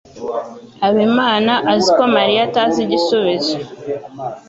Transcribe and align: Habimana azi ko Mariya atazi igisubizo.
Habimana 0.83 1.53
azi 1.73 1.89
ko 1.97 2.03
Mariya 2.15 2.41
atazi 2.47 2.77
igisubizo. 2.85 3.55